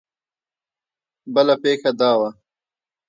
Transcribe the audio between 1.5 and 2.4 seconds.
پېښه دا وه.